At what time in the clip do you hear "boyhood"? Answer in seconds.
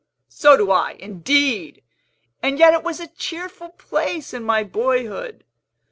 4.63-5.43